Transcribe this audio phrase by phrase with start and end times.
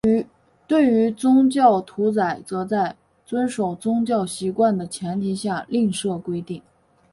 [0.65, 6.59] 对于宗教屠宰则在遵守宗教习惯的前提下另设规定。